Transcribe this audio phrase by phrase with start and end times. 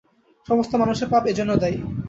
[0.47, 1.77] সমস্ত মানুষের পাপ এজন্য দায়ী।